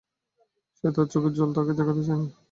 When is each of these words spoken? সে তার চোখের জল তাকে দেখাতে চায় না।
সে 0.75 0.87
তার 0.95 1.07
চোখের 1.11 1.33
জল 1.37 1.49
তাকে 1.55 1.71
দেখাতে 1.79 2.01
চায় 2.07 2.19
না। 2.21 2.27